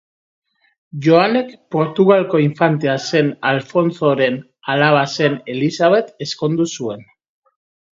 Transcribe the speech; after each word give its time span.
Joanek 1.07 1.51
Portugalgo 1.75 2.41
infantea 2.47 2.97
zen 3.11 3.31
Alfontsoren 3.53 4.43
alaba 4.77 5.07
zen 5.17 5.41
Elisabet 5.59 6.15
ezkondu 6.29 6.73
zuen. 6.79 7.11